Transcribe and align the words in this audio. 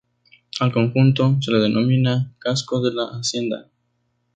Al 0.61 0.71
conjunto, 0.71 1.37
se 1.41 1.51
le 1.51 1.59
denomina 1.59 2.33
"casco 2.39 2.81
de 2.81 2.91
la 2.91 3.03
hacienda". 3.19 3.67